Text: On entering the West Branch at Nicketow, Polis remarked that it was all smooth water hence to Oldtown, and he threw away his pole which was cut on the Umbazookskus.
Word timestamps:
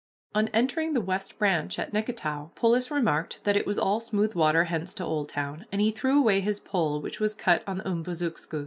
On 0.33 0.47
entering 0.47 0.95
the 0.95 0.99
West 0.99 1.37
Branch 1.37 1.77
at 1.77 1.93
Nicketow, 1.93 2.49
Polis 2.55 2.89
remarked 2.89 3.39
that 3.43 3.55
it 3.55 3.67
was 3.67 3.77
all 3.77 3.99
smooth 3.99 4.33
water 4.33 4.63
hence 4.63 4.95
to 4.95 5.03
Oldtown, 5.05 5.67
and 5.71 5.79
he 5.79 5.91
threw 5.91 6.17
away 6.17 6.39
his 6.41 6.59
pole 6.59 6.99
which 6.99 7.19
was 7.19 7.35
cut 7.35 7.61
on 7.67 7.77
the 7.77 7.83
Umbazookskus. 7.83 8.59